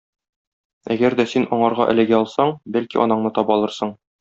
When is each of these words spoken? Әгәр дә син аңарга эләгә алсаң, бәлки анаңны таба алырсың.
Әгәр 0.95 1.15
дә 1.19 1.25
син 1.33 1.45
аңарга 1.59 1.87
эләгә 1.95 2.17
алсаң, 2.21 2.55
бәлки 2.79 3.05
анаңны 3.07 3.35
таба 3.39 3.61
алырсың. 3.61 3.97